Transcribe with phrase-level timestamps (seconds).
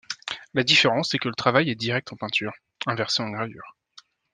[0.55, 2.53] La différence c’est que le travail est direct en peinture,
[2.87, 3.77] inversé en gravure.